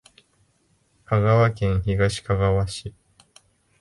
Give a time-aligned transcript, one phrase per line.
[1.05, 2.95] 香川県東かがわ市